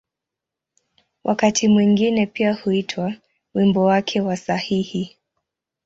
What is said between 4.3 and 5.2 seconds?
sahihi’’.